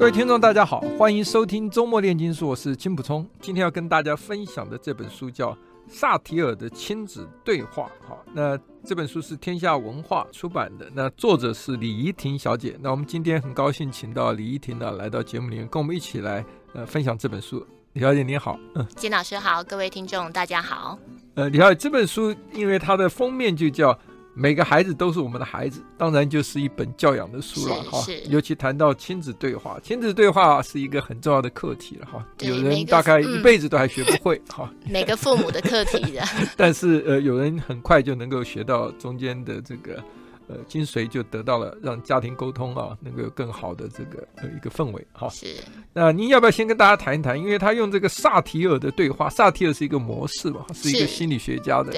[0.00, 5.54] 各位听众，大家好，欢迎收听周末炼金术，我是金普聪，今天要跟大家分享的这本书叫。
[5.86, 12.78] 萨提尔的亲子对话，好，那这本书是天下文化出版的，那作者是李怡婷小姐。
[12.80, 17.66] 那我们今天很高兴请到李怡婷呢来到节目里面，跟我们一起来呃分享这本书。
[17.92, 20.98] 李小姐您好，嗯，金老师好，各位听众大家好。
[21.34, 23.98] 呃，李小姐这本书因为它的封面就叫。
[24.40, 28.02] 每个孩子都是我们的孩子，当然就是一本教养的书了哈。
[28.30, 32.26] 尤其谈到亲子对话，亲子对话是一个很重要的课题了哈。
[32.38, 34.72] 有人大概一辈子都还学不会 哈。
[34.86, 36.22] 每个父母的课题的。
[36.56, 40.02] 但是呃，有人很快就能够学到中间的这个
[40.48, 45.28] 呃精髓，就得到了让家庭沟通啊能够有更好的这个呃一个氛围哈。
[45.28, 45.54] 是。
[45.92, 47.38] 那您要不要先跟大家谈一谈？
[47.38, 51.92] 因为他用这个萨提尔的对话，萨提尔是一个模式嘛，是一个心理学家的。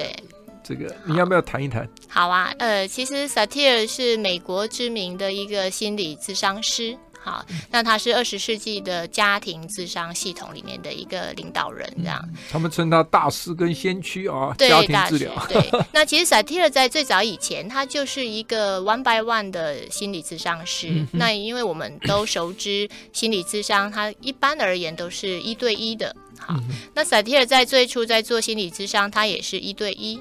[0.63, 0.73] 对。
[0.73, 1.87] 这个你要不要谈一谈？
[2.07, 12.19] 好啊，呃，其实萨提尔是美国知名的一个心理咨商师，好，那他是二十世纪的家庭智商系统里面的一个领导人，这样。
[12.27, 15.45] 嗯、他们称他大师跟先驱啊，对家庭治疗。
[15.47, 15.61] 对，
[15.93, 20.89] 那其实萨提尔在最早以前，他就是一个 one by one 的心理咨商师。
[20.89, 26.15] 嗯、那因为我们都熟知心理咨商，他一般而言都是一对一的。
[26.39, 26.63] 好，嗯、
[26.93, 30.19] 那萨提尔在最初在做心理咨商，他也是一对一。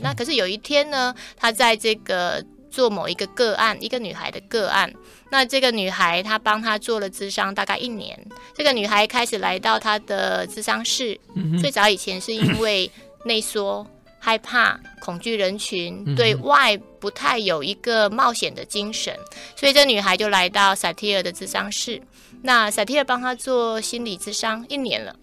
[0.00, 4.92] 那可是有一天呢，他在这个做某一个个案，一个女孩的个案。
[5.30, 8.18] 那这个女孩，她帮他做了智商大概一年。
[8.52, 11.18] 这个女孩开始来到他的智商室，
[11.60, 12.90] 最早以前是因为
[13.24, 13.86] 内缩、
[14.18, 19.16] 害怕、恐惧人群，对外不太有一个冒险的精神，
[19.54, 22.02] 所以这女孩就来到萨提尔的智商室。
[22.42, 25.14] 那萨提尔帮她做心理智商一年了。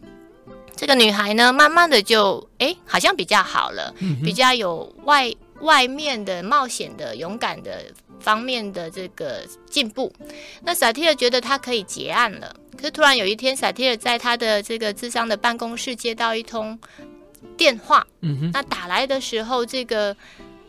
[0.77, 7.85] 这个女孩呢，慢慢的就哎，好像比较好了，嗯、比较有外外面的冒险的、勇敢的
[8.19, 10.13] 方面的这个进步。
[10.61, 16.77] 那萨提尔觉得他可以结案了，可是突然有一天，萨提尔在他的这个智商的办公室接到一通
[17.57, 18.05] 电话，
[18.53, 20.15] 那打来的时候，这个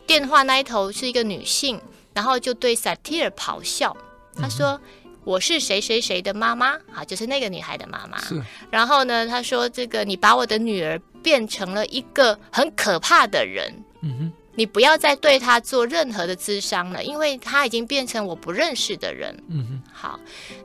[0.07, 1.79] 电话那一头是一个女性，
[2.15, 3.95] 然后就对萨提尔咆哮，
[4.35, 4.69] 她说。
[4.69, 4.81] 嗯
[5.29, 8.19] 我是谁谁谁的妈妈，好，就是那个女孩的妈妈。
[8.23, 8.43] 是。
[8.71, 13.71] 然后呢，他说：“这个你把我的女儿变成了一个很可怕的人。
[14.01, 14.33] 嗯哼。
[14.55, 19.39] 你不要再对她做任何的智商了，因为她已经变成我不认识的人。
[19.49, 19.83] 嗯哼。
[19.93, 20.19] 好，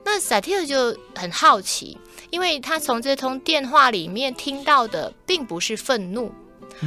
[0.05, 1.97] 那萨提尔就很好奇，
[2.29, 6.33] 因为他从这通电话里面听到的并不是愤怒。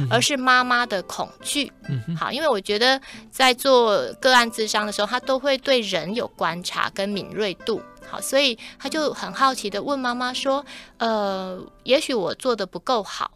[0.09, 1.71] 而是妈妈的恐惧。
[1.89, 2.99] 嗯，好，因为我觉得
[3.31, 7.81] 在做个案智商的时候，他都会对人有观察跟敏锐度。
[8.09, 10.65] 好，所以他就很好奇的问妈妈说
[10.97, 13.31] ：“呃，也许我做的不够好，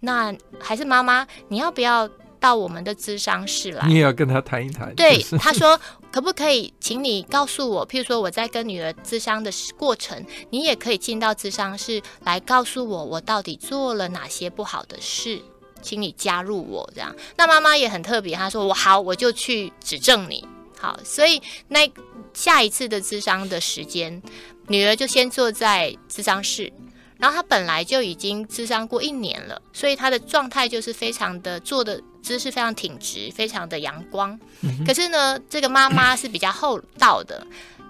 [0.00, 2.08] 那还是妈妈，你要不要
[2.40, 3.86] 到我们的咨商室来？
[3.86, 5.78] 你也要跟他谈一谈。”对，他说
[6.10, 15.42] ：“可不可以，请你告诉我，譬如说我在跟女儿咨商的过程，你也可以进到咨商室来告诉我，我到底做了哪些不好的事。”
[15.84, 17.14] 请你加入我，这样。
[17.36, 20.44] 那妈妈也很特别，她说：“我好，我就去指正你。”
[20.80, 21.88] 好，所以那
[22.32, 24.20] 下一次的智商的时间，
[24.68, 26.72] 女儿就先坐在智商室，
[27.18, 34.38] 然后她本来就已经智商过一年了，所以她的状态就是非常的坐的姿势非常挺直，非常的阳光。
[34.62, 37.46] 嗯、可是呢，这个妈妈是比较厚道的。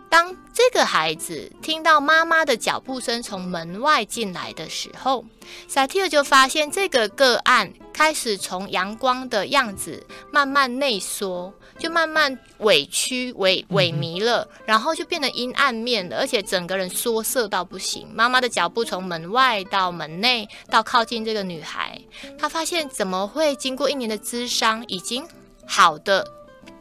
[0.08, 5.24] 当这个孩子听到妈妈的脚步声从门外进来的时候，
[5.66, 18.06] 萨提尔就发现这个个案开始从阳光的样子慢慢内缩，就慢慢委屈、萎萎靡了，然后就变得阴暗面了，而且整个人缩色到不行。
[18.14, 22.00] 妈妈的脚步从门外到门内，到靠近这个女孩，
[22.38, 25.26] 他发现怎么会经过一年的咨商，已经
[25.66, 26.24] 好的。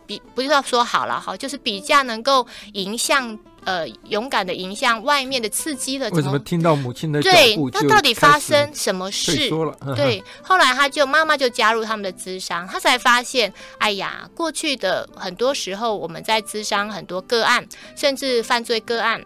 [0.06, 6.10] 比不知道说好了哈，就是比较能够迎向呃勇敢的迎向外面的刺激了。
[6.10, 9.50] 为什么听到母亲的对，那到底发生什么事？
[9.96, 17.66] 对，后来他就妈妈就加入他们的咨商，他才发现，哎呀，过去的很多时候我们在咨商很多个案，
[17.96, 19.24] 甚至犯罪个案。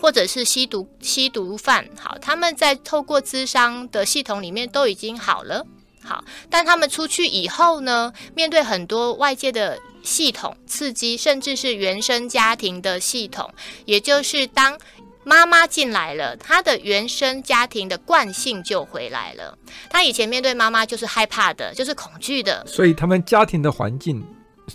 [0.00, 5.64] 或者是吸毒吸毒犯，好，他们在透过咨商的系统里面都已经好了，
[6.02, 13.48] 好，但他们出去以后呢，面对很多外界的系统刺激，甚至是原生家庭的系统，
[13.84, 14.78] 也就是当
[15.24, 19.56] 妈妈进来了，他的原生家庭的惯性就回来了。
[19.88, 24.24] 他以前面对妈妈就是害怕的，就是恐惧的，所以他们家庭的环境。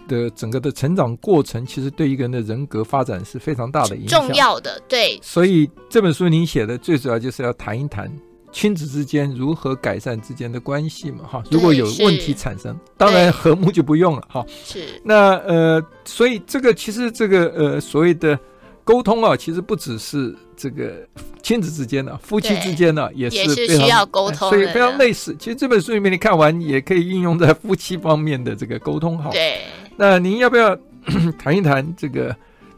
[0.06, 4.80] 的整个的成长过程，其实对一个人的人格发展是非常大的影响，重要的。
[4.88, 8.12] 对，所以这本书您写的最主要就是要谈一谈
[8.52, 11.44] 亲子之间如何改善之间的关系嘛，哈。
[11.52, 14.46] 如果有问题产生，当然和睦就不用了，哈。
[14.64, 14.86] 是。
[15.04, 18.40] 那呃，所以这个其实这个呃所谓的
[18.84, 21.06] 沟通啊，其实不只是这个
[21.44, 25.36] 亲子之间的，夫妻之间呢也是也是需要沟通，所以非常类似。
[25.38, 29.30] 其实这本书里面你看完也可以应用在夫妻方面的这个沟通，哈。
[29.32, 29.60] 对。
[29.98, 30.78] 那您要不要
[31.38, 32.36] 谈一谈这个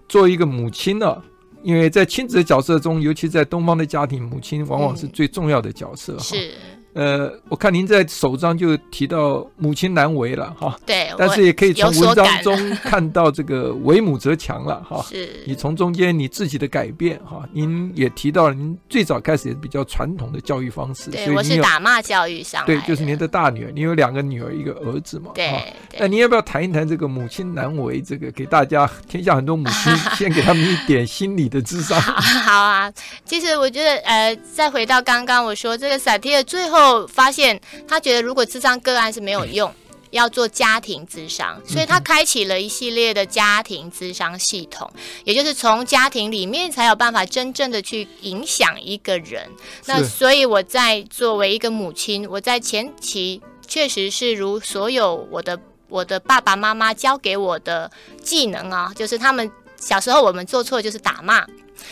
[0.07, 1.23] 做一个母亲呢、啊？
[1.61, 6.13] 因为在亲子的角色中，尤其在东方的家庭，母亲往往是最重要的角色。
[6.13, 6.51] 嗯、是。
[6.93, 15.01] 呃，我看您在首章就提到母亲难为了哈，对，但是也可以从文章中看到这个为母则强了哈。
[15.07, 22.65] 是，你从中间你自己的改变哈，您也提到了您最早开始也是比较传统的教育方式，对，我是打骂教育上来。
[22.65, 25.31] 对，就是您的大女儿，你有两个女儿一个儿子嘛？
[25.35, 25.63] 对。
[25.99, 32.01] 那您要不要谈一谈这个母亲难为这个给大家天下很多母亲 先给他们一点心理的智商？
[32.01, 32.91] 好啊，
[33.23, 36.78] 其实我觉得呃，再回到刚刚我说这个萨提尔最后。
[36.79, 39.73] 后发现他觉得如果智商个案是没有用，
[40.11, 44.91] 要做家庭智商，所以他开启了一系列的家庭智商系统，
[45.23, 49.47] 也就是从家庭里面才有办法真正的去影响一个人。
[49.85, 57.91] 那所以我在作为一个母亲，我在前期确实是如所有我的我的爸爸妈妈教给我的
[58.23, 61.45] 技能啊，就是他们小时候我们做错就是打骂。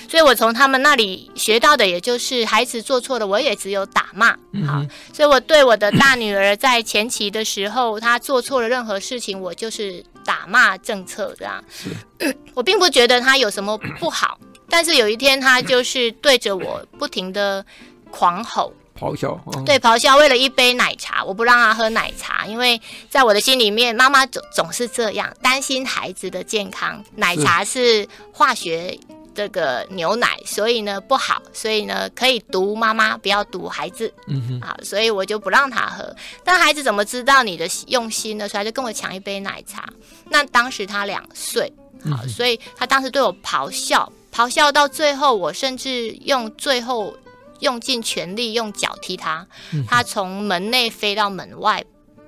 [0.10, 4.32] 所以，我从他们那里学到的，也就是孩子做错了，我也只有打骂。
[4.66, 11.64] 好，所以我对我的大女儿在前期的时候，她做错了任何事情，我就是打骂政策这样。
[12.56, 14.40] 我并不觉得她有什么不好，
[14.70, 17.66] 但是有一天，她就是对着我不停的
[18.10, 19.40] 狂吼、咆哮。
[19.66, 28.98] 对，咆哮，为了一杯奶茶，我不让她喝奶茶，因为在我的心里面，妈妈总总是这样担心孩子的健康，奶茶是化学。
[29.38, 34.12] 这个牛奶，所以呢不好，所以呢可以毒妈妈，不要毒孩子。
[34.26, 36.12] 嗯哼，好，所以我就不让他喝。
[36.44, 38.50] 但孩子怎么知道你的用心呢？
[38.50, 39.88] 所以他就跟我抢一杯奶茶。
[40.28, 41.72] 那当时他两岁，
[42.10, 47.16] 好，嗯、所以他当时对我咆哮，咆哮到最后，我甚至用最后
[47.60, 51.86] 用尽全力用脚踢他，嗯、他从门内飞到门外，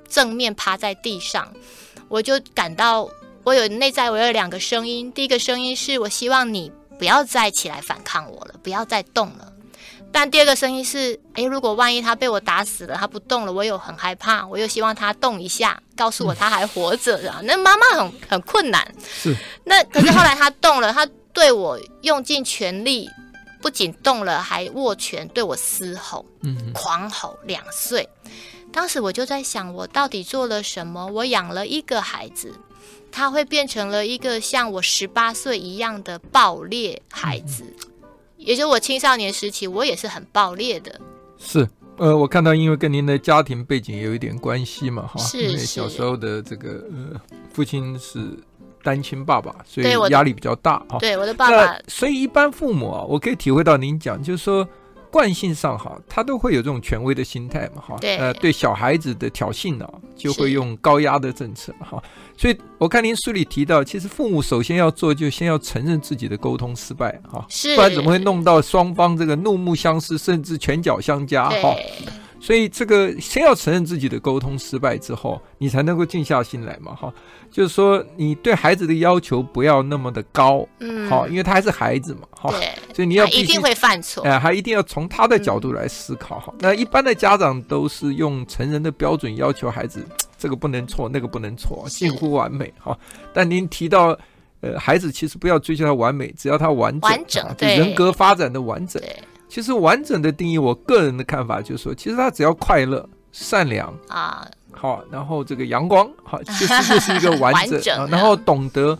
[0.07, 1.51] 正面趴在地上，
[2.07, 3.09] 我就感到
[3.43, 6.71] 我有内在我有两个声音，第一个声音是我希望你。
[6.99, 9.53] 不要再起来反抗我了，不要再动了。
[10.11, 17.39] 但第二个声音是：诶，如果万一他被我打死了，他不动了，我又很害怕，我又希望他动一下，告诉我他还活着啊。
[17.45, 18.93] 那妈妈很很困难。
[19.07, 19.35] 是。
[19.63, 23.07] 那可是后来他动了，他对我用尽全力，
[23.61, 27.37] 不仅动了，还握拳对我嘶吼，嗯，狂吼。
[27.43, 28.09] 两岁，
[28.73, 31.05] 当时我就在想，我到底做了什么？
[31.05, 32.51] 我养了一个孩子。
[33.11, 37.63] 他会变成了一个像我十八岁一样的暴裂孩子，
[38.37, 40.99] 也就是我青少年时期，我也是很暴烈的。
[41.37, 47.19] 是，呃，我看到因为跟您的家庭背景也有一点关系嘛，哈，是，因为小时候的这个呃，
[47.51, 48.19] 父亲是
[48.83, 50.97] 单亲爸爸，所以压力比较大，哈。
[50.99, 51.77] 对，我的爸爸。
[51.87, 54.67] 所以一般父母啊，我可以体会到您讲，就是说。
[55.11, 62.01] 惯性上哈，他都会有这种权威的心态嘛哈，对，呃，对小孩子的挑衅呢，就会用高压的政策哈，
[62.37, 71.75] 所以我看您书里提到，其实父母首先要做，就先要承认自己的沟通失败哈，不然怎么会弄到双方这个怒目相视，甚至拳脚相加哈。
[72.39, 77.13] 所以这个先要承认自己的沟通失败之后，你才能够静下心来嘛，哈，
[77.51, 86.53] 就是说你对孩子的要求不要那么的高，嗯，好，因为他还是孩子嘛，哈，对，所以你要一定会犯错，哎，还一定要从他的角度来思考，哈。
[86.59, 90.05] 那一般的家长都是用成人的标准要求孩子，
[90.37, 92.97] 这个不能错，那个不能错，近乎完美，哈。
[93.33, 94.17] 但您提到，
[94.61, 99.01] 呃，孩子其实不要追求他完美，只要他完整，完整，对，人格发展的完整。
[99.49, 108.97] 其实完整的定义，我个人的看法就是说，其实他只要快乐、善良啊，好，然后这个阳光，好， 其实就是一个完整，完整然后懂得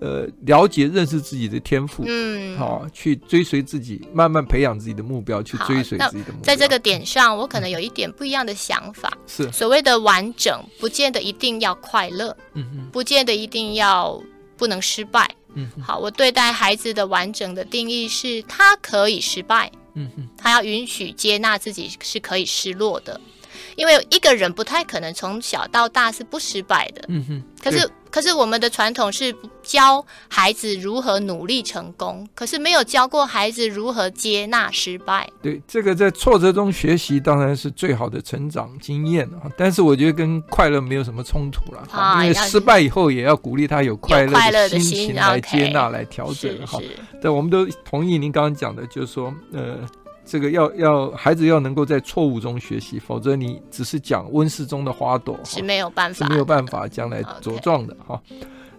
[0.00, 6.42] 呃了解认识自己的天赋，嗯，好，去追随自己，慢慢培养自己的目标，去追随自己的目标。
[6.42, 9.16] 在这个点上，我可能有一点不一样的想法。
[9.26, 14.20] 是所谓的完整，不见得一定要快乐，嗯哼，不见得一定要
[14.56, 15.30] 不能失败。
[15.54, 23.20] 嗯哼，好，我对待孩子的完整的定义是，他可以失败，嗯哼，他要允许接纳自己是可以失落的。
[23.76, 27.42] 因为一个人不太可能从小到大是不失败的，嗯哼。
[27.62, 35.28] 可是，可是我们的传统是教孩子如何努力成功，可是没有教过孩子如何接纳失败。
[35.42, 39.50] 对，这个在挫折中学习当然是最好的成长经验啊。
[39.58, 46.56] 但是我觉得跟快乐没有什么冲突了，啊、因为失败以后也要鼓励他有快乐的心情来接纳、来调整。
[46.64, 46.78] 哈，
[47.20, 49.80] 对，我们都同意您刚刚讲的，就是说，呃。
[50.24, 58.20] 这个要要孩子要能够在错误中学习，否则你只是讲温室中的花朵是没有办法，是没有办法将来茁壮的哈。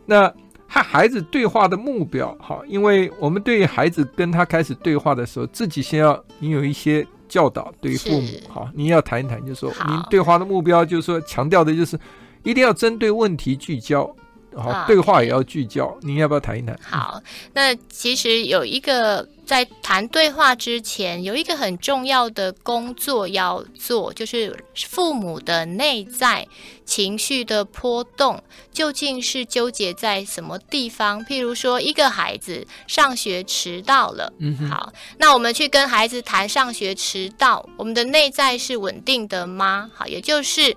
[0.05, 0.27] 那
[0.67, 11.97] 和孩子对话的目标哈，因为我们对于孩子跟他开始对话的时候，自己先要你有一些教导，对于父母哈，你要谈一谈，就是说您对话的目标，就是说强调的就是
[12.43, 14.13] 一定要针对问题聚焦。
[14.61, 15.97] 好.对话也要聚焦。
[16.01, 16.77] 您要不要谈一谈？
[16.83, 17.21] 好，
[17.53, 24.55] 那其实有一个在谈对话之前，有一个很重要的工作要做，就是
[24.89, 26.47] 父母的内在
[26.85, 31.23] 情绪的波动究竟是纠结在什么地方？
[31.25, 39.89] 譬如说，一个孩子上学迟到了，嗯，好，那我们去跟孩子谈上学迟到，我们的内在是稳定的吗？
[39.93, 40.75] 好，也就是。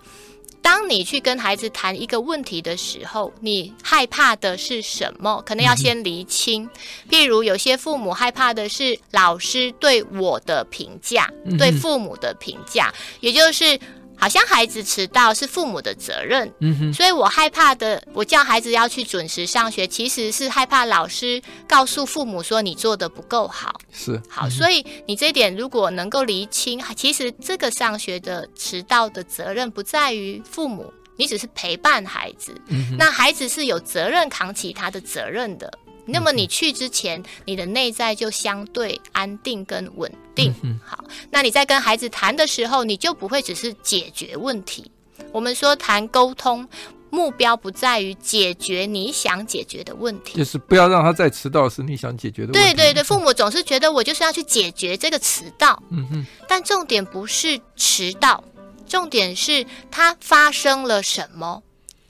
[0.69, 5.43] 当你去跟孩子谈一个问题的时候，你害怕的是什么？
[5.47, 6.65] 可能要先厘清。
[6.65, 6.71] 嗯、
[7.09, 13.81] 譬如有些父母害怕的是老师对我的评价，嗯、对父母的评价，也就是。
[14.19, 24.21] 好像孩子迟到是父母的责任，嗯哼，所以我害怕的，我叫孩子要去准时上学，其实是害怕老师告诉父母说你做的不够好，是。
[24.29, 32.53] 好，所以你这一点如果能够厘清，其实这个上学的迟到的责任不在于父母，你只是陪伴孩子，
[32.99, 35.73] 那孩子是有责任扛起他的责任的。
[36.09, 40.53] 那么你去之前，你的内在就相对安定跟稳定。
[40.85, 44.91] 好，那你在跟孩子谈的时候，你就不会只是解决问题。
[45.33, 46.67] 我们说谈沟通，
[47.11, 52.59] 目标不在于解决你想解决的问题，就是不要让他再迟到是你想解决的问题。
[52.59, 55.83] 对对对，父母总是觉得我就是要去解决这个迟到。
[55.91, 58.43] 嗯哼，但重点不是迟到，
[58.87, 61.63] 重点是他发生了什么。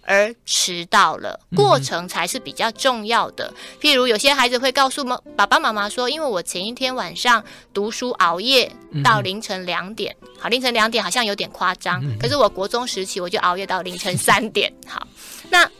[0.08, 3.52] 而迟到了，过程才是比较重要的。
[3.54, 8.74] 嗯、譬如有些孩子会告诉妈爸爸妈妈说：“因为我前一天晚上读书熬夜
[9.04, 14.72] 到凌晨两点，嗯、好，凌晨两点好像有点夸张，嗯、可是我国中时期我就熬夜到凌晨三点。
[14.86, 15.06] 好，
[15.50, 15.70] 那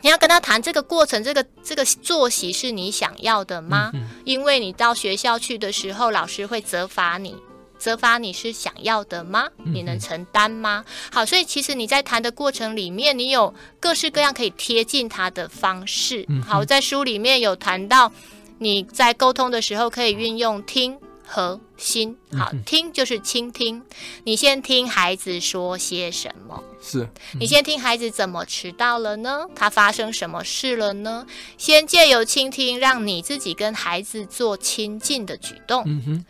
[0.00, 3.92] 你要跟他谈这个过程，这个这个作息是你想要的吗？
[3.94, 7.36] 嗯、因为你到学校去的时候，老师会责罚你。”
[7.82, 9.48] 责罚你是想要的吗？
[9.56, 10.84] 你能承担吗？
[11.10, 16.24] 好，所以其实你在谈的过程里面，你有各式各样可以贴近他的方式。
[16.46, 18.12] 好，在书里面有谈到，
[18.58, 20.96] 你在沟通的时候可以运用听
[21.26, 22.16] 和心。
[22.38, 23.82] 好，听就是倾听，
[24.22, 26.62] 你先听孩子说些什么？
[26.80, 27.08] 是
[27.40, 29.46] 你先听孩子怎么迟到了呢？
[29.56, 31.26] 他发生什么事了呢？
[31.58, 35.82] 先借由倾听，让你自己跟孩子做亲近的举动。
[35.84, 36.24] 嗯哼。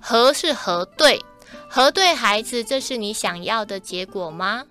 [0.00, 1.20] 核是核对，
[1.68, 4.64] 核对孩子，这是你想要的结果吗？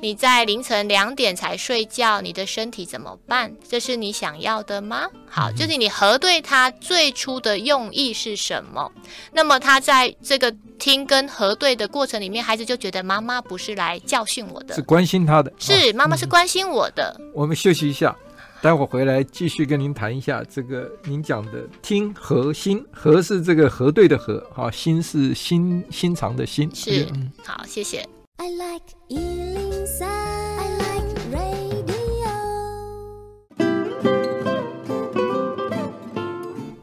[0.00, 3.52] 你在凌晨两点才睡觉，你的身体怎么办？
[3.68, 5.06] 这是你想要的吗？
[5.28, 8.90] 好，就是你核对他最初的用意是什么？
[9.32, 17.14] 那么他在这个听跟核对的过程里面，孩子就觉得妈妈不是来教训我的，是关心他的，是妈妈是关心我的。
[17.18, 18.16] 嗯，我们休息一下。
[18.62, 26.70] 待会儿回来继续跟您谈一下这个您讲的听和心，和是这个核对的和，哈，心是心心肠的心。
[26.72, 28.08] 是，嗯，好，谢谢。
[28.36, 32.28] I like 103, I like radio。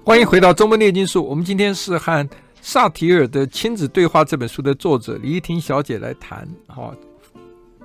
[0.04, 6.94] 欢迎回到周末炼金术，我们今天是和萨提尔的亲子对话这本书的作者李依婷小姐来谈，哈，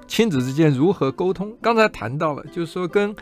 [0.09, 1.57] 亲子之间如何沟通。
[1.63, 3.15] 刚才谈到了，就是说跟。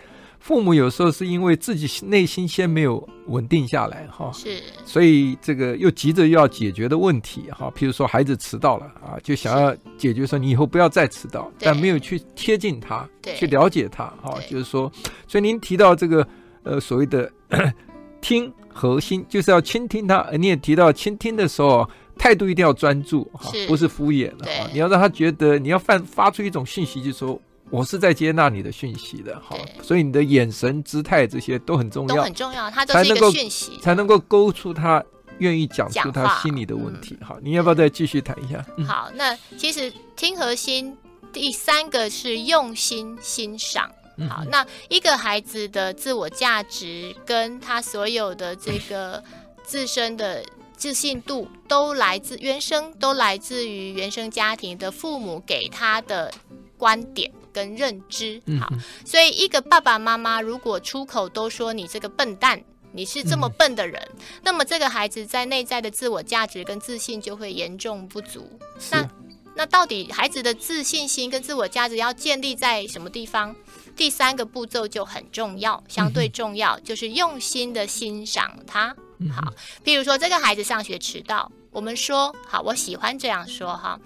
[0.43, 14.91] 父母有时候是因为自己内心先没有稳定下来，哈，是，所以这个又急着要解决的问题，哈，譬如说孩子迟到了啊，就想要解决说你以后不要再迟到，但没有去贴近他，去了解他，哈，就是说，
[15.29, 16.27] 所以您提到这个
[16.65, 17.31] 呃所谓的
[18.21, 27.41] 听核心，就是要倾听他，而你也提到倾听的时候态度一定要专注，哈，不是敷衍的，哈，你要让他觉得你要发发出一种信息，就是说。
[27.73, 35.03] 我是在接纳你的讯息的，好，所以你的眼神、姿态这些都很重要，都很重要，它都是一个讯息，才能够勾出他
[35.39, 37.19] 愿意讲出他心里的问题。
[37.23, 38.63] 好，你要不要再继续谈一下？
[38.87, 40.95] 好，那其实听核心
[41.33, 43.91] 第三个是用心欣赏。
[44.29, 49.25] 好，那一个孩子的自我价值跟他所有的这个
[49.65, 50.45] 自身的
[50.77, 56.31] 自信度，都来自原生，都来自于原生家庭的父母给他的
[56.77, 58.41] 观点跟认知。
[58.61, 58.69] 好，
[59.05, 64.01] 所以一个爸爸妈妈如果出口都说你这个笨蛋，你是这么笨的人，
[64.43, 68.59] 那么这个孩子在内在的自我价值跟自信就会严重不足。
[68.91, 69.09] 那
[69.55, 73.55] 那到底孩子的自信心跟自我价值要建立在什么地方？
[73.95, 78.97] 第三个步骤就很重要，相对重要，嗯、就是用心的欣赏他。
[79.19, 79.53] 嗯、好，
[79.85, 84.01] 譬如说这个孩子上学迟到，我们说好，我喜欢这样说哈，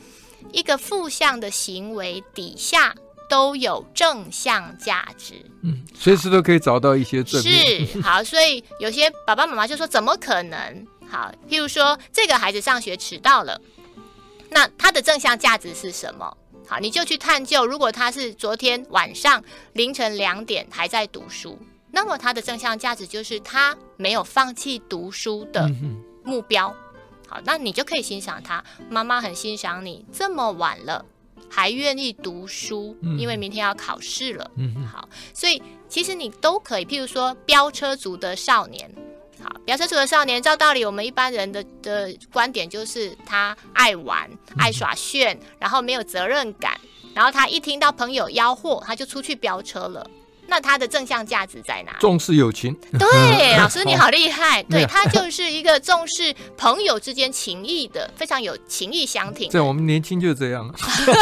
[0.52, 2.92] 一个负向的行为底下
[3.28, 5.34] 都有正向价值。
[5.62, 7.86] 嗯，随时都可以找到一些正面。
[7.86, 10.86] 是好，所以有些爸爸妈妈就说怎么可能？
[11.08, 13.60] 好，譬如说这个孩子上学迟到了，
[14.50, 16.36] 那他的正向价值是什么？
[16.68, 19.42] 好，你就去探究，如果他是昨天晚上
[19.74, 21.56] 凌晨两点还在读书，
[21.92, 25.70] 那么他的正向价值就是他没有放弃读书的
[26.24, 26.74] 目标。
[27.28, 31.04] 好，那你就可以欣赏他，妈妈很欣赏你这么晚了
[31.48, 34.50] 还愿意读书，因为明天要考试了。
[34.56, 38.90] 嗯好，所以其实你都可以，譬如说飙车族的少年。
[39.42, 44.28] 好，飙车族的少年，照道理，我们一般人的的观点就是他爱玩、
[44.58, 46.80] 爱耍炫，然后没有责任感，
[47.14, 50.10] 然后他一听到朋友吆喝，他就出去飙车了。
[50.46, 51.96] 那它的正向价值在哪？
[51.98, 52.74] 重视友情。
[52.98, 54.62] 对， 老师你好厉害。
[54.62, 59.50] 哦、对，他就是一个重视朋友之间情谊的，非常有情谊相挺。
[59.50, 60.72] 在我们年轻就是这样。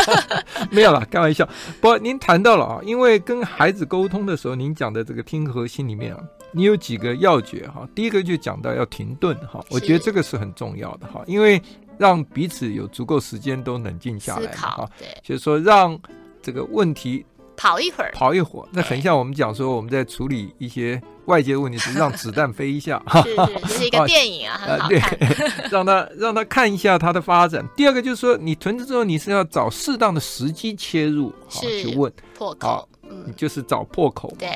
[0.70, 1.48] 没有啦，开玩笑。
[1.80, 6.20] 不过您谈到了啊，因为跟孩子沟通的时候，您讲的这个听核心里面啊。
[6.56, 7.88] 你有几个要诀哈？
[7.96, 11.60] 第一个就讲到要停顿哈，我觉得这个是很重要的哈，因为
[11.98, 15.98] 让彼此有足够时间都冷静下来哈，对，就是说让
[16.40, 23.00] 这个问题跑一会儿，跑一会儿，那很像我们讲说我们在处理一些外界的问题时，让子弹飞一下。
[23.06, 25.28] 哈，是是，这是一个电影啊，很好看，对，
[25.70, 27.66] 让他让他看一下它的发展。
[27.76, 32.12] 第二个就是说，你囤积之后，你是要找适当的时机切入，好去问。
[32.36, 32.88] 破口，
[33.36, 34.48] 就是找破口，对，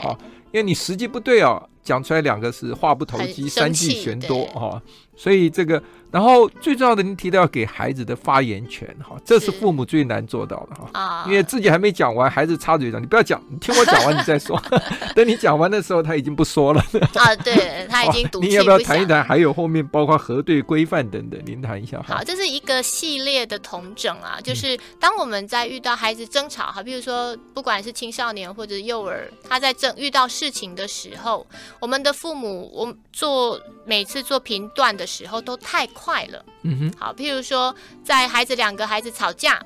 [0.53, 1.69] 因为你时机不对哦。
[1.85, 4.83] 讲出来两个是话不投机，三句嫌多哈，
[5.17, 14.61] 所以这个，然后最重要的，您提到要给孩子的发言权哈，这是父母最难做到的哈，因为自己还没讲完，孩子插嘴讲，你不要讲，你听我讲完你再说，
[15.15, 16.81] 等你讲完的时候他已经不说了
[17.15, 18.49] 啊，对，他已经赌气。
[18.49, 19.23] 你要不要谈一谈？
[19.23, 22.03] 还有后面包括核对规范等等，您谈一下。
[22.07, 31.47] 好，这是一个系列的同整啊，就是当我们在遇到孩子争吵哈，比如说不管是青少年或者幼儿，他在争遇到事情的时候。
[31.81, 36.45] 我们的父母，我做每次做评断的时候都太快了。
[36.63, 39.61] 嗯哼，好，譬如说，在孩子两个孩子吵架，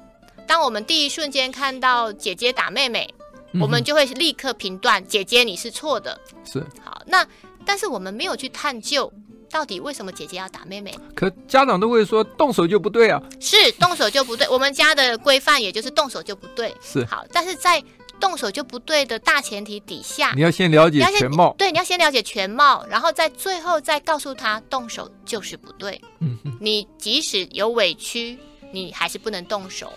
[0.47, 3.15] 当我们第一瞬间看到姐姐打妹妹，
[3.53, 6.19] 嗯、我们就会立刻评断姐姐你是错的。
[6.45, 7.27] 是，好，那
[7.67, 9.13] 但是我们没有去探究
[9.51, 10.99] 到底为什么姐姐要打妹妹。
[11.15, 13.23] 可家长都会说动手就不对啊。
[13.39, 14.49] 是，动手就不对。
[14.49, 16.75] 我们家的规范也就是动手就不对。
[16.81, 17.83] 是，好，但是在。
[18.23, 21.53] 动手就不对的大前提底下，你要先了解全貌。
[21.59, 26.01] 对，你要先了解全貌，然后在最后再告诉他动手就是不对。
[26.21, 28.39] 嗯哼，你即使有委屈，
[28.73, 29.93] 你还是不能动手。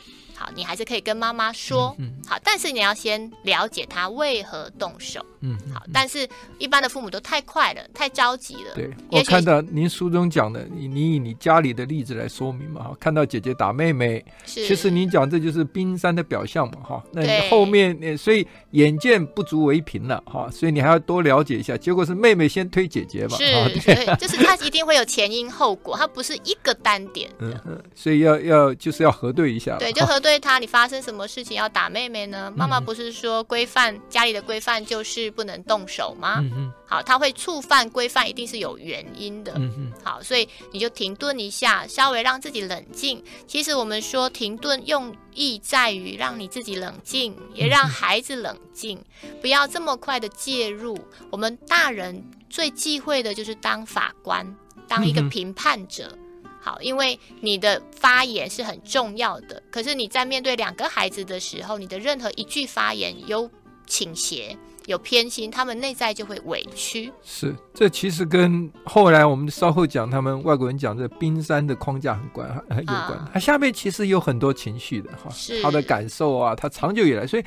[0.46, 5.26] 好，你还是可以跟妈妈说，嗯、好，但是你要先了解他为何动手。
[5.42, 6.28] 嗯，好，但是
[6.60, 8.76] 一般的父母都太快了，太着急了。
[8.76, 21.76] 对，我看到您书中讲的，你你以你家里的例子来说明嘛，哈，看到姐姐打妹妹，是其实您讲这就是冰山的表象嘛，哈，那你后面，所以眼见不足为凭了，哈，所以你还要多了解一下。
[21.78, 23.44] 结果是妹妹先推姐姐嘛，是，
[23.82, 27.30] 对，就是他一定会有前因后果，他不是一个单点。
[27.40, 30.20] 嗯嗯，所以要要就是要核对一下，对，就核。
[30.26, 32.52] 对他，你发生什么事情要打妹妹呢？
[32.56, 36.40] 妈妈不是说规范家里的规范就是不能动手吗？
[36.40, 39.54] 嗯好，他会触犯规范，一定是有原因的。
[39.56, 43.24] 嗯好，所以你就停顿一下，稍微让自己冷静。
[43.48, 49.04] 其实我们说停顿用意在于让你自己冷静，也让孩子冷静，
[49.42, 50.98] 不要这么快的介入。
[51.32, 54.56] 我们大人最忌讳的就是当法官，
[54.88, 56.18] 当一个评判者。
[56.66, 59.62] 好，因为你的发言是很重要的。
[59.70, 63.48] 可是你在面对两个孩子的时候，你的任何一句发言有
[63.86, 67.14] 倾斜、有偏心，他们内在就会委屈。
[67.24, 73.12] 是，这其实跟后来我们稍后讲，他们外国人讲这冰山的框架很关，很有关。
[73.32, 77.44] 它、啊、下面其实有很多情绪的哈，是他的感受啊，他长久以来，所以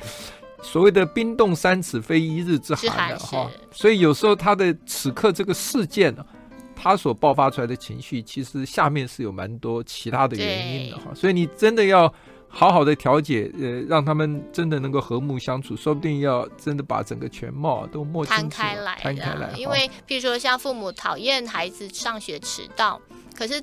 [0.63, 6.25] 所谓的冰冻三尺非一日之寒的哈，所以有时候他的此刻这个事件呢，
[6.81, 12.11] 他所爆发出来的情绪，其实下面是有蛮多其他的原因的哈，所以你真的要
[12.47, 23.01] 好好的调解，呃，让他们真的能够和睦相处，说不定要真的把整个全貌都摸清楚，摊开来，摊开来，因为譬如说像父母讨厌孩子上学迟到，
[23.35, 23.61] 可是。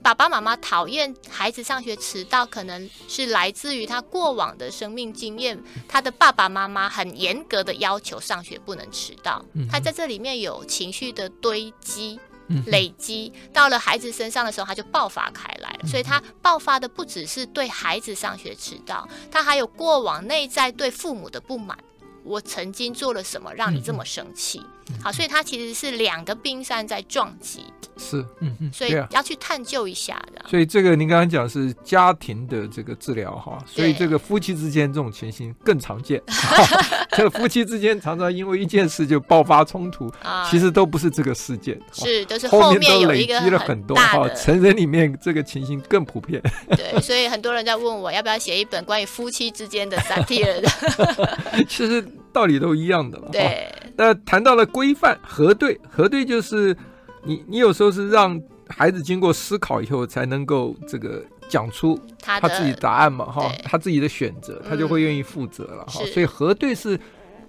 [0.00, 5.58] 爸爸妈妈讨厌孩子上学迟到，可能是来自于他过往的生命经验。
[5.88, 12.18] 他的爸爸妈妈很严格的要求上学不能迟到，他在这里面有情绪的堆积、
[12.66, 15.86] 累积，到了孩子身上的时候，他就爆发开来了。
[15.86, 21.78] 所以，他爆发的不只是对孩子上学迟到，他还有过往内在对父母的不满。
[22.24, 24.62] 我曾经做了什么让你这么生气？
[25.02, 27.62] 好，所以它其实是两个冰山在撞击。
[27.98, 30.42] 是，嗯嗯，所以要去探究一下的。
[30.48, 36.22] 所以这个您刚刚讲是家庭的这个治疗哈，所以这个夫妻之间这种情形更常见。
[37.12, 40.10] 这个夫妻之间常常因为一件事就爆发冲突，
[40.48, 44.26] 其实都不是这个事件，是都是后面都累积了很多哈。
[44.30, 46.40] 成人里面这个情形更普遍。
[46.70, 51.64] 对，所以很多人在问我要不要写一本关于夫妻之间的萨提尔的。
[51.68, 52.00] 其实
[52.32, 53.28] 道理都一样的了。
[53.32, 53.72] 对。
[53.96, 56.76] 那谈到了规范核对，核对就是。
[57.24, 66.00] 你你有时候是让孩子经过思考以后才能够这个讲出他自己答案嘛哈，他自己的选择，他就会愿意负责了哈。
[66.06, 66.98] 所以核对是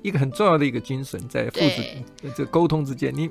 [0.02, 3.30] 一个很重要的一个精神，在父子这沟通之间，你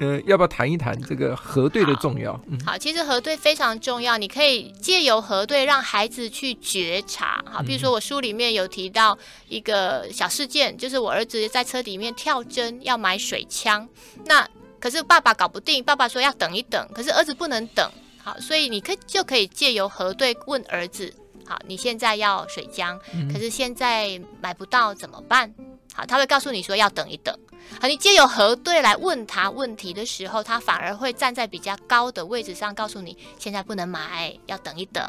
[0.00, 2.38] 呃要不要谈一谈这个核对的重要？
[2.48, 7.40] 嗯，好，其实核对非常重要，你可以借由核对让孩子去觉察。
[7.48, 9.16] 好，比如说我书里面有提到
[9.48, 13.88] 一个小事件，就是我儿子在车里面跳针要买水枪，
[14.26, 14.48] 那。
[14.80, 17.86] 可是爸爸搞不定，爸爸说要等一等，可是儿子不能等，
[18.16, 22.98] 好，所以你可以就可以借由核对问儿子，好，你现在要水枪，
[23.30, 25.52] 可是现在买不到怎么办？
[25.94, 27.36] 好，他会告诉你说要等一等，
[27.80, 35.04] 好，你借由核对来问他问题的时候，他反而会站在比较高的位置上告诉你现在不能买，要等一等。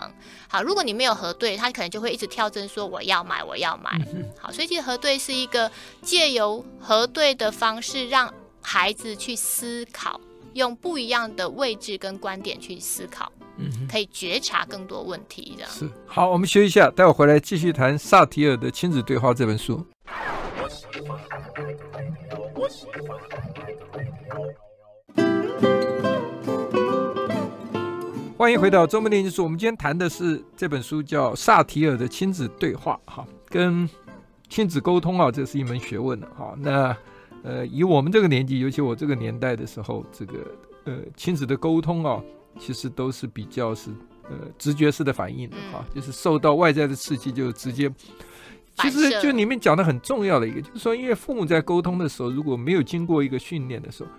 [0.48, 3.92] 好，如果你没有核对，他可能就会一直跳针说我要买，我要买。
[4.40, 8.34] 好，所以其实核对是一个借由核对的方式让。
[8.64, 10.22] 孩子去思考，
[10.54, 15.72] 用不一样的位置跟观点去思考，嗯，可以觉察更多问题这样。
[15.72, 19.84] 是，好，我们休息一下，待会回来继续谈萨提尔的亲子对话这本书。
[28.38, 33.90] 欢迎回到周末练习术，我们今天谈的是这本书叫《萨提尔的亲子对话》哈，跟
[34.50, 36.56] 亲子沟通啊，这是一门学问的哈。
[36.58, 36.96] 那
[37.44, 40.34] 呃，以我们这个年纪，尤其我这个年代的时候，这个
[40.86, 42.22] 呃亲子的沟通啊，
[42.60, 43.90] 其实都是比较是
[44.24, 47.92] 呃直觉式的反应的哈，就是受到外在的刺激就直接。
[48.82, 54.10] 其实就里面讲的很重要的一个，就是说，因为父母在沟通的时候，如果没有经过一个训练的时候，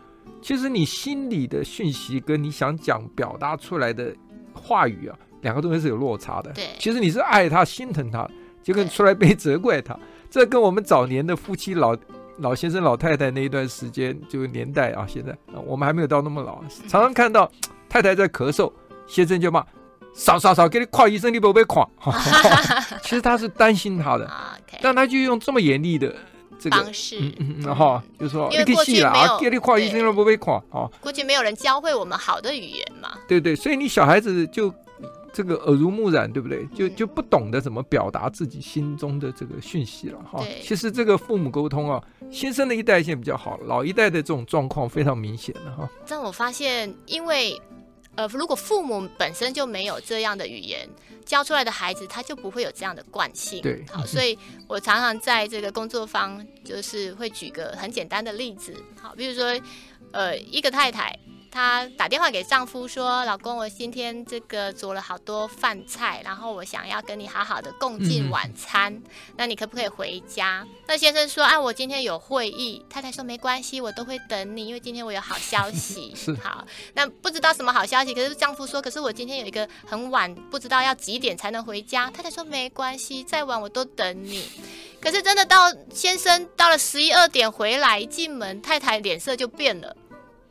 [0.41, 4.15] 其实你心里的讯息跟你想讲表达出来的
[4.53, 6.53] 话语啊，两个东西是有落差的。
[6.53, 8.29] 对，其实你是爱他、心疼他，
[8.63, 9.99] 结果出来被责怪他，
[10.31, 11.97] 这跟我们早年的夫妻老。
[12.39, 17.49] 老先生、老太太那一段时间，就年代啊，现在我们还没有到那么老，常常看到
[17.91, 18.73] 太太在咳嗽，
[19.07, 19.65] 先生就骂
[20.15, 21.89] ：“少少少，给你夸医生，你不被夸。
[23.03, 24.31] ”其实他是担心他的，
[24.81, 26.15] 但他就用这么严厉的
[26.59, 34.73] 这个方式，嗯嗯，哈，就说因为过去没有给你夸医生，不被夸，哦，过去没有人教会我们好的语言嘛，对对，所以你小孩子就。
[35.35, 36.67] 这个耳濡目染，对不对？
[36.75, 40.45] 就就不懂得怎么表达自己心中的这个讯息了哈。
[40.63, 41.99] 其实这个父母沟通啊，
[42.31, 45.89] 新生的一代现在比较好，老一代的这种状况非常明显的哈。
[46.07, 47.59] 但我发现，因为
[48.15, 50.89] 呃，如果父母本身就没有这样的语言，
[51.25, 53.63] 教出来的孩子他就不会有这样的惯性。
[53.63, 59.59] 对，好，所以我常常在这个工作方就是会举个很简单的例子，好，比如说
[60.13, 61.19] 呃，一个太太。
[61.53, 69.03] 她打电话给丈夫说：“老公，我今天这个做了好多饭菜，然后我想要跟你好好的共进晚餐，嗯、
[69.37, 76.13] 那你可不可以回家？”那先生说：“啊，我今天有会议。”太太说：“没关系，我都会等你，因为今天我有好消息。
[76.17, 84.49] ”是好，那不知道什么好消息，可是丈夫说：“可是我今天有一个很晚，不知道要几点才能回家。”太太说：“没关系，再晚我都等你。”
[85.03, 89.95] 可是真的到先生到了十一二点回来，一进门，太太脸色就变了。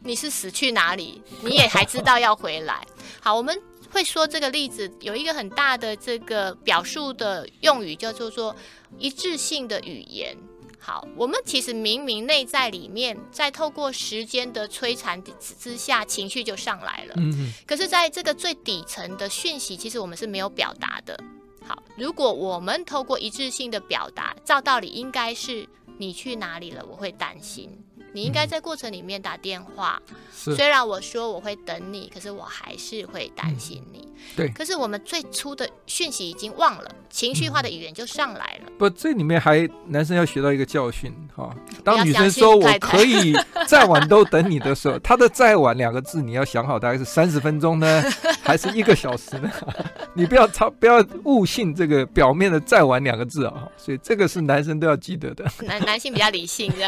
[0.03, 1.21] 你是死去哪里？
[1.41, 2.85] 你也还知道要回来。
[3.21, 3.61] 好，我们
[3.91, 8.55] 会说这个例子有一个很大的这个表述的用语，叫做说
[8.97, 10.35] 一致性的语言。
[10.79, 15.21] 好，我们其实明明内在里面，在透过时间的摧残
[15.59, 17.13] 之下，情绪就上来了。
[17.17, 17.53] 嗯嗯。
[17.67, 21.15] 可是，在这个最底层的讯息，其实我们是没有表达的。
[21.63, 27.69] 好，如果我们透过一致性的表达，照道理应该是你去哪里了，我会担心。
[28.13, 30.01] 你应该在过程里面打电话。
[30.33, 34.10] 是虽然我说我会等你，可是我还是会担心你。
[34.29, 34.49] 嗯、对。
[34.49, 38.71] 可是我们最初的讯息已经忘了，情绪化的语言就上来了。
[38.77, 41.53] 不，这里面还男生要学到一个教训哈。
[41.83, 43.33] 当女生说我可以
[43.67, 48.03] 再晚都等你的时候，她的“再晚”两个字你要想好，大概是三十分钟呢，
[48.41, 49.51] 还是一个小时呢？
[50.13, 53.67] 你不要超，不要误信这个表面的“再晚”两个字啊。
[53.77, 55.45] 所以这个是男生都要记得的。
[55.65, 56.87] 男男性比较理性的。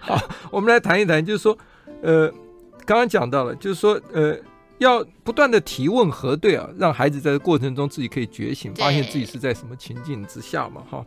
[0.00, 1.56] 好，我们来谈一谈，就是说，
[2.02, 2.32] 呃。
[2.84, 4.36] 刚刚讲到了，就是说，呃，
[4.78, 11.04] 要不断的提问核对啊，让孩子在这过程中自己可以觉醒，发现自己是在什么情境之下嘛，哈。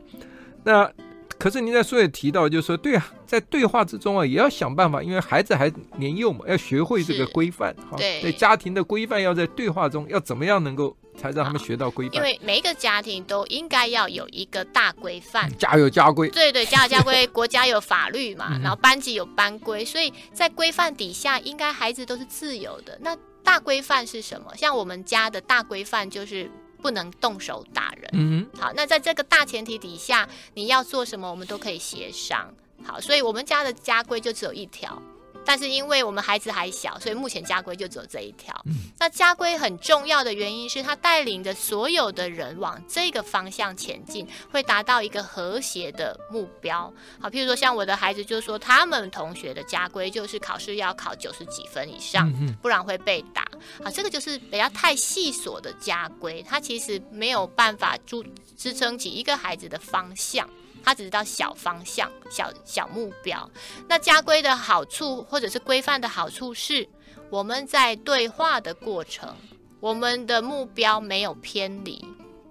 [0.64, 0.92] 那
[1.38, 7.98] 可是您在书也提到，就是说，对啊，在对话之中啊，也要想办法，因为孩子还年幼嘛，要学会这个规范，哈。
[7.98, 10.96] 对家庭的规范要在对话中要怎么样能够。
[11.18, 22.98] 才让他们学到规范，因为每一个家庭都应该要有一个大规范，家有家规，对对，家有家规，国家有法律嘛， 然后班级有班规，所以在规范底下，应该孩子都是自由的。
[23.02, 23.18] 那
[23.50, 24.56] 大规范是什么？
[24.56, 26.52] 像我们家的大规范就是
[26.84, 28.08] 不能动手打人。
[28.14, 32.54] 嗯，好，那在这个大前提底下，你要做什么，我们都可以协商。
[32.84, 35.02] 好，所以我们家的家规就只有一条。
[35.50, 38.56] 但是因为我们孩子还小，所以目前家规就只有这一条。
[38.68, 46.94] 嗯、那家规很重要的原因是，他带领着所有的人往这个方向前进，会达到一个和谐的目标。
[47.20, 52.32] 好，譬如说像我的孩子，就说他们同学的家规就是考试要考九十几分以上，
[52.62, 53.48] 不然会被打。
[53.84, 58.24] 好，这个就是不要太细琐的家规，它其实没有办法支
[58.56, 60.48] 支撑起一个孩子的方向。
[60.84, 63.50] 他只知道小方向、小小目标。
[63.88, 66.88] 那家规的好处，或者是规范的好处是，
[67.30, 69.36] 我们在对话的过程，
[69.80, 72.04] 我们的目标没有偏离。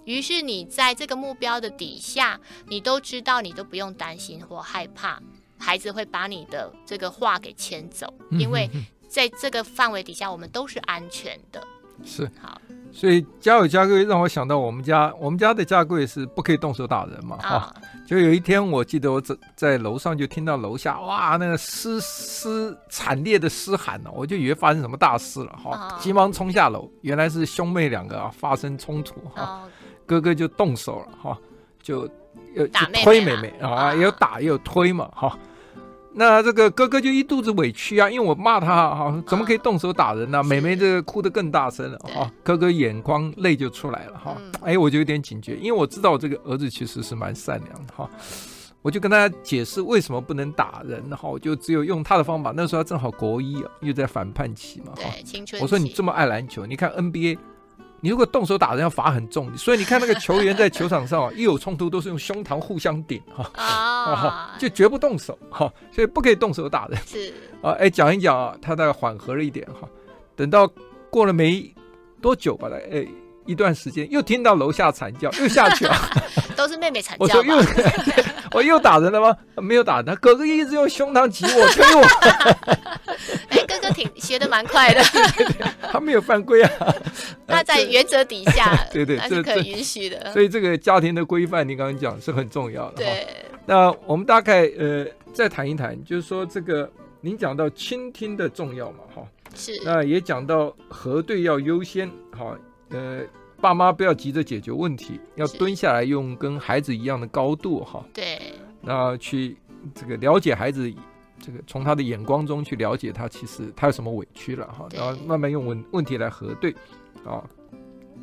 [0.05, 5.23] 于是你在这个目标的底下，你都知道，你都不用担心或害怕，
[5.59, 8.71] 孩子会把你的这个话给牵走，因为
[9.07, 11.67] 在这个范围底下，我们都是安全的。
[12.05, 12.61] 是好。
[12.91, 17.63] 所以家有家规让我想到我们家，我们家的家规是不可以动手打人嘛，哈、哦。
[18.07, 29.63] 就有一天我记得我在在楼上就听到楼下哇那个嘶嘶惨烈的嘶喊呢，我就以为发生什么大事了哈，急忙冲下楼，原来是兄妹两个啊发生冲突哈，
[30.07, 31.39] 哥哥就动手了哈，
[31.83, 32.09] 就
[32.55, 35.39] 又推妹妹啊，也有打也有推嘛哈。
[36.15, 40.43] 那这个哥哥就一肚子委屈啊，因为我骂他哈，怎么可以动手打人呢？
[40.43, 44.37] 妹妹这个哭得更大声了哈，哥哥眼眶泪就出来了哈。
[44.63, 48.09] 哎，我就有点警觉，因为我知道我这个儿子其实是蛮善良的哈。
[48.81, 52.53] 我就跟他解释为什么不能打人哈，我就只有用他的方法。
[52.57, 55.03] 那时候他正好国一啊，又在反叛期嘛哈。
[55.61, 57.39] 我说你这么爱篮球，你看 NBA。
[58.01, 66.99] 你如果动手打人要罚很重，所以你看那个球员在球场上啊，一有冲突都是用胸膛互相顶哈，啊， 就绝不动手哈，所以不可以动手打人。
[67.07, 69.89] 是啊，哎，讲一讲啊，他大概缓和了一点哈。
[70.37, 70.71] 等到
[71.11, 71.75] 过了没
[72.23, 73.07] 多久吧，哎，
[73.47, 75.97] 一段时间又听到楼下惨叫，又下去了，
[76.55, 77.25] 都是妹妹惨叫。
[77.25, 77.57] 我说又，
[78.53, 79.37] 我又打人了吗？
[79.57, 82.03] 没有打他，哥哥一直用胸膛挤我，推我。
[83.51, 85.03] 哎，哥哥挺学得蛮快的，
[85.91, 86.71] 他没有犯规啊。
[87.47, 90.33] 那在原则底下， 对对，那是可以允许的。
[90.33, 92.97] 所以这个家庭的规范，你刚刚讲是很重要的。
[92.97, 93.27] 对。
[93.67, 99.23] 那我们大概呃再谈一谈，就是说这个您讲到倾听的重要嘛，哈。
[99.55, 99.73] 是。
[99.85, 102.57] 那也讲到核对要优先，哈，
[102.91, 103.21] 呃，
[103.61, 108.05] 爸妈不要急着解决问题，要蹲下来用跟孩子一样的高度，哈。
[108.13, 108.41] 对。
[108.81, 109.57] 那去
[109.95, 110.93] 这个了解孩子。
[111.41, 116.75] 这个从他的眼光中去了解他，其实他有什么委屈了哈，然后慢慢用问问题来核对，
[117.25, 117.41] 啊，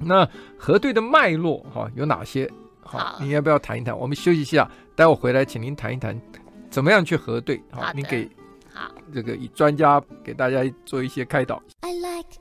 [0.02, 2.52] 那核对的脉络哈有哪些？
[2.82, 3.98] 好，你要不要谈一谈？
[3.98, 6.22] 我们休息一下，待会回来请您谈一谈，
[6.70, 7.64] 怎么样去核对？
[7.72, 8.30] 好，您给
[8.74, 11.64] 好这个以专家给大家做一些开导。
[11.80, 12.36] I like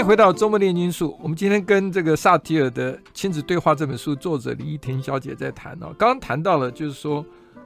[0.00, 1.14] 迎回到周末炼金术。
[1.22, 5.94] 我们今天跟这个萨提尔的亲子对话这本书作者李依婷小姐在谈哦。
[5.98, 7.24] 刚刚谈到了，就是说，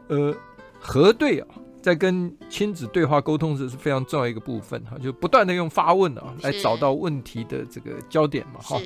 [0.08, 0.34] 呃，
[0.80, 1.46] 核对啊，
[1.80, 8.80] 在跟亲子对话沟通时是非常重要一个部分哈，就不断的用发问啊来找到问题的这个焦点嘛哈。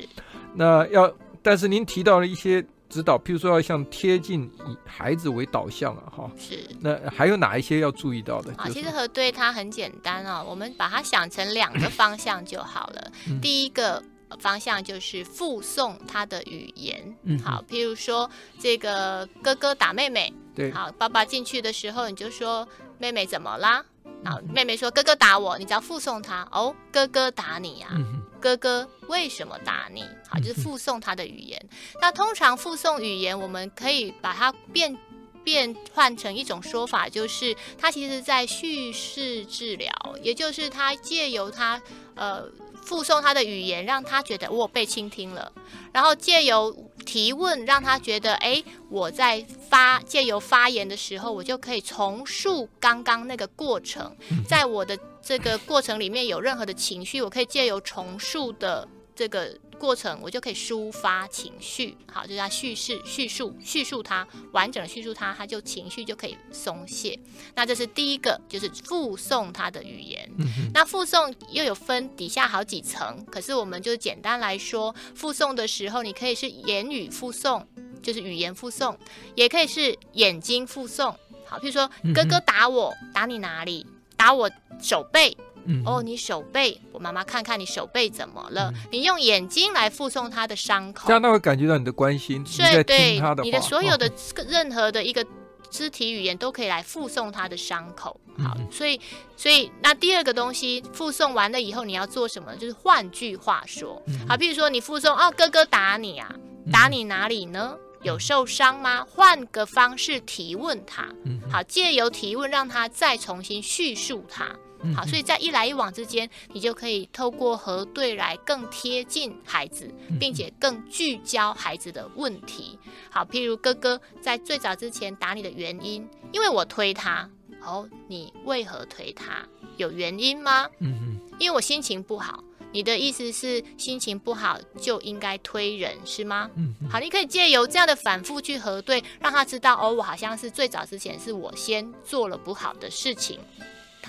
[0.55, 1.11] 那要，
[1.43, 2.65] 但是您提到了一些。
[2.89, 6.59] 指导，譬如说要像贴近以孩子为导向啊，哈，是。
[6.81, 8.53] 那还有哪一些要注意到的？
[8.57, 13.13] 啊，其实核对它很简单哦，我们把它想成两个方向就好了。
[13.29, 14.03] 嗯、第一个
[14.41, 22.67] 方向就是附送他的语言，嗯，好，譬如说这个哥哥打妹妹，对，好，爸爸进去的时候，你就说
[22.99, 23.85] 妹妹怎么啦？
[24.25, 30.03] 然后妹妹说哥哥打我，你只要附送他哦，哥哥打你呀、啊，嗯、哥哥为什么打你？
[30.29, 31.59] 好，就是附送他的语言。
[31.71, 34.97] 嗯、那通常附送语言，我们可以把它变
[35.45, 39.93] 变换成一种说法，就是他其实在叙事治疗，
[40.23, 41.81] 也就是他借由他
[42.15, 42.49] 呃。
[42.89, 45.53] 复诵他的语言，让他觉得我被倾听了，
[45.93, 46.75] 然后借由
[47.05, 54.17] 提问，让他觉得，哎，我在发借由发言的时候，我就可以重述刚刚那个过程，
[54.49, 59.55] 在我的这个过程里面有任何的情绪，我可以借由重述的这个。
[59.79, 67.19] 过程我就可以抒发情绪，好，就是他叙事、叙述、叙述他完整的叙述他，他就情绪就可以松懈。
[67.55, 70.29] 那这是第一个，就是附送他的语言。
[70.39, 77.67] 嗯、那附送又有分底下好几层，可是我们就简单来说，附送的时候，你可以是言语附送，
[78.03, 78.99] 就是语言附送，
[79.35, 81.17] 也可以是眼睛附送。
[81.47, 83.87] 好，譬如说哥哥打我，打你哪里？
[84.17, 84.51] 打我
[84.83, 85.37] 手背。
[85.67, 88.71] 嗯、哦，你手背，我妈妈看看你手背怎么了？
[88.75, 92.45] 嗯、你用眼睛来附送他的伤口，这样他会感觉到你的关心，
[92.87, 94.11] 对他的你的所有的
[94.49, 95.25] 任何的一个
[95.71, 98.19] 肢体语言都可以来附送他的伤口。
[98.39, 99.01] 好，嗯、所以
[99.37, 102.55] 所以那第二个东西附送完了以后，你要做什么？
[102.57, 106.35] 就是换句话说，嗯、好，比如说你附送哦，哥哥打你啊，
[106.73, 107.77] 打你哪里呢？
[108.05, 109.05] 有受伤吗？
[109.11, 111.09] 换个方式提问他，
[111.51, 114.55] 好，借由提问让他再重新叙述他。
[114.95, 122.79] 好，所以在一来一往之间，你就可以透过核对来更贴近孩子，并且更聚焦孩子的问题。
[123.11, 127.29] 好，譬如哥哥在最早之前打你的原因，因为我推他。
[127.61, 129.45] 哦，你为何推他？
[129.79, 130.69] 有原因吗？
[130.79, 132.43] 嗯哼，因为我心情不好。
[132.71, 136.49] 你的意思是心情不好就应该推人是吗？
[136.55, 143.41] 嗯，好，你可以借由这样的反复去核对，让他知道哦，我好像是最早之前是我先做了不好的事情。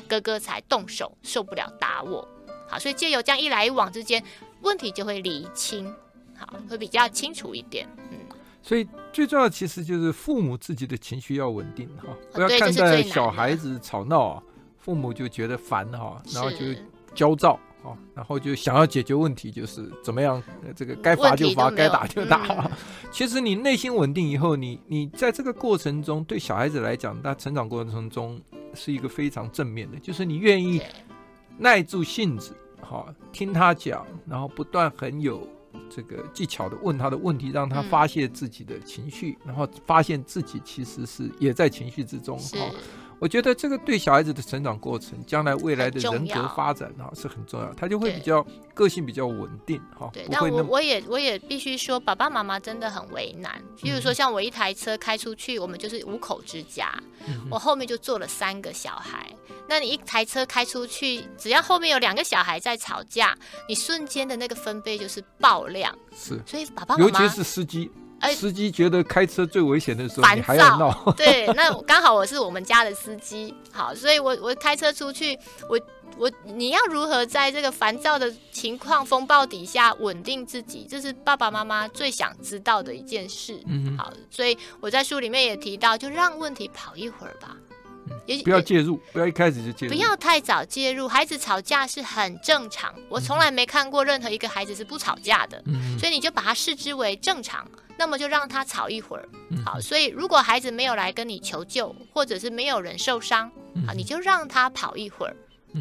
[0.07, 2.27] 哥哥才动手，受不了打我。
[2.67, 4.23] 好，所以借由这样一来一往之间，
[4.61, 5.91] 问题就会厘清，
[6.37, 7.87] 好，会比较清楚一点。
[8.11, 8.19] 嗯，
[8.61, 14.43] 所以最重要其实就是父母自己的情绪要稳定哈，不要看待小孩子吵闹啊，
[14.77, 16.57] 父母就觉得烦哈，然后就
[17.15, 20.41] 焦躁啊，然后就想要解决问题，就是怎么样
[20.75, 22.45] 这个该罚就罚，该打就打。
[22.65, 22.71] 嗯、
[23.11, 28.41] 其实你内心稳定以后，你你在这个过程中，对小孩子来讲，他成长过程中。
[28.75, 30.79] 是一个非常正面的，就是你愿意
[31.57, 35.41] 耐住性子，好听他讲，然后不断很有
[35.89, 42.59] 这个技巧的问他的问题，让他发泄自己的情绪，然后发现自己其实是也在情绪之中，哈。
[43.19, 50.09] 我觉得这个对小孩子的成长过程，将来未来的人格发展哈是很重要，他就会比较个性比较稳定哈。
[50.13, 53.61] 对，那我我也我也必须说，爸爸妈妈真的很为难。
[53.81, 56.91] 比如说像我一台车开出去，我们就是五口之家，
[57.49, 59.29] 我后面就坐了三个小孩。
[59.67, 65.93] 那你一台车开出去，只要后面有两个小孩在吵架，你瞬间的那个分贝就是爆量。
[66.15, 67.91] 是，所以爸爸妈妈尤其是司机。
[68.33, 70.91] 司机觉得开车最危险的时候，你还要闹。
[71.17, 75.37] 对，那刚好我是我们家的司机，好，所以我我开车出去，
[75.69, 75.79] 我
[76.17, 83.61] 我你要如何在这个烦躁的情况风暴底下稳定自己，这是爸爸妈妈最想知道的一件事。
[83.67, 87.55] 嗯，好，所以我在书里面也提到，就让问题跑一会儿吧。
[88.25, 91.07] 也不要介入，不要一开始就介入，不要太早介入。
[91.07, 97.67] 孩子吵架是很正常，我从来没看过任何一个孩子是不吵架的，嗯、所以你就把它视之为正常，
[97.97, 99.27] 那么就让他吵一会儿。
[99.49, 103.51] 嗯、好，所以如果孩子没有来跟你求救，或者是没有人受伤，
[103.87, 105.35] 好，你就让他跑一会儿。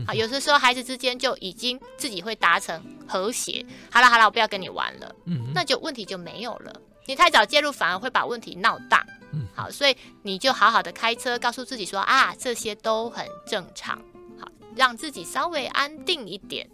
[0.07, 3.65] 好，有的时候孩子之间就已经自己会达成和谐。
[3.91, 6.73] 好了好了，我不要跟你玩了，嗯、那就问题就没有了。
[7.07, 9.07] 你太早介入，反而会把问题闹大。
[9.33, 13.99] 嗯，好，所以你就好好的开车，告诉自己说啊，这些都很正常，
[14.39, 16.69] 好，让自己稍微安定一点。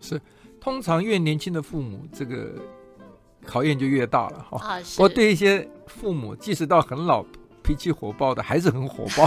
[0.00, 0.20] 是，
[0.60, 2.54] 通常越年轻的父母，这个
[3.46, 4.58] 考验就越大了哈。
[4.58, 5.00] 啊，是。
[5.00, 7.24] 我对一些父母，即使到很老，
[7.64, 9.26] 脾气火爆的，还是很火爆。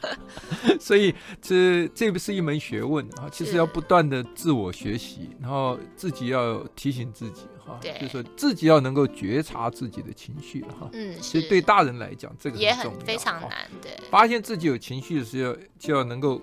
[0.78, 7.42] 所以这这不是一门学问啊，其实要不断的自我学习，然后自己要提醒自己。
[7.64, 10.90] 哈，就是说自己要能够觉察自己的情绪哈。
[10.92, 13.52] 嗯，其实对大人来讲，这个也很非常难。
[13.80, 16.42] 对，发现自己有情绪的时候，就要能够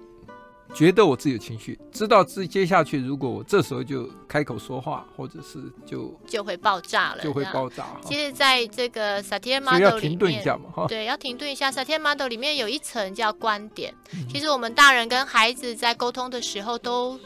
[0.74, 7.86] 觉得我自己有情绪，知道自己接下去，如果我这时候就开口说话，或者是就就会爆炸了，就会爆炸。
[8.06, 11.72] 其实，在这个萨提尔 model 里面，要停顿一下嘛，哈，对，要停顿一下。
[11.72, 13.94] 萨提尔 model 里面有一层叫观点。
[14.32, 17.20] 其实我们大人跟孩子在沟通的时候都。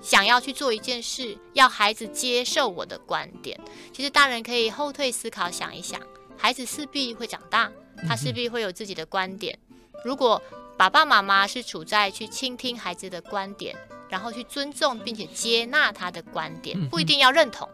[0.00, 3.58] 想要去做一件事，要孩子接受我的观点。
[3.92, 6.00] 其实大人可以后退思考，想一想，
[6.36, 7.68] 孩子势必会长大，
[8.06, 9.58] 他势必会有自己的观点。
[10.04, 10.40] 如果
[10.78, 13.76] 爸爸妈妈是处在去倾听孩子的观点，
[14.08, 17.68] 然后去尊重并且接纳他的观点，不一定要认同，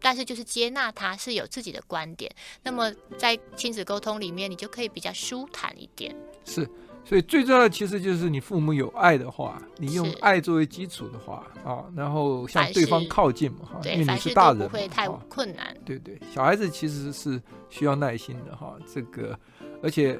[0.00, 2.32] 但是就是接纳他是有自己的观点。
[2.62, 6.14] 那么在亲子沟通里面，你就可以比较舒坦一点。
[6.44, 6.70] 是。
[7.06, 15.76] 所以最重要的其实就是你父母有爱的话，你用爱作为基础的话啊，然后向对方靠近嘛哈，因为你是大人，不会太困难。
[15.84, 17.38] 对对，小孩子其实是
[17.68, 19.38] 需要耐心的哈，这个
[19.82, 20.18] 而且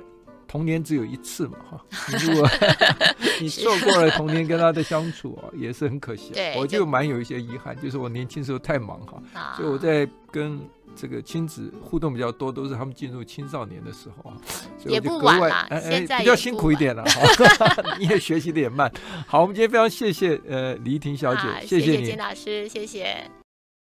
[0.55, 2.49] 童年只有一次嘛哈，你 如果
[3.43, 6.33] 你错过了童年跟他的相处啊，也是很可惜。
[6.57, 9.21] 我就蛮有一些遗憾，就是我年轻时候太忙哈，
[9.57, 10.61] 所以我在跟。
[10.97, 14.39] 这个亲子互动比较多，都是他们进入青少年的时候啊，
[14.79, 17.97] 所以我就格外哎哎比较辛苦一点了哈。
[17.99, 18.89] 你也学习的也慢。
[19.27, 23.29] 好，我们今天非常谢谢呃黎婷小姐，谢谢你，金老师，谢谢。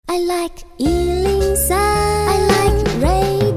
[0.05, 3.52] I like 103, I like